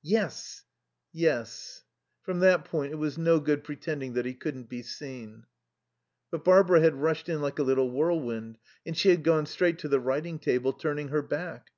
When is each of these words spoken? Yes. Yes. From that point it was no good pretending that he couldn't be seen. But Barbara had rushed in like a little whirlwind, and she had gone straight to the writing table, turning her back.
Yes. 0.00 0.64
Yes. 1.12 1.84
From 2.22 2.38
that 2.40 2.64
point 2.64 2.92
it 2.92 2.96
was 2.96 3.18
no 3.18 3.38
good 3.38 3.62
pretending 3.62 4.14
that 4.14 4.24
he 4.24 4.32
couldn't 4.32 4.70
be 4.70 4.80
seen. 4.80 5.44
But 6.30 6.44
Barbara 6.44 6.80
had 6.80 6.94
rushed 7.02 7.28
in 7.28 7.42
like 7.42 7.58
a 7.58 7.62
little 7.62 7.90
whirlwind, 7.90 8.56
and 8.86 8.96
she 8.96 9.10
had 9.10 9.22
gone 9.22 9.44
straight 9.44 9.78
to 9.80 9.88
the 9.88 10.00
writing 10.00 10.38
table, 10.38 10.72
turning 10.72 11.08
her 11.08 11.20
back. 11.20 11.68